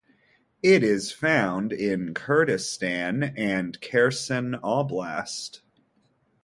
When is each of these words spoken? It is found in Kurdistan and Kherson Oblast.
It 0.63 0.81
is 0.83 1.11
found 1.11 1.71
in 1.71 2.15
Kurdistan 2.15 3.21
and 3.37 3.79
Kherson 3.81 4.53
Oblast. 4.63 5.61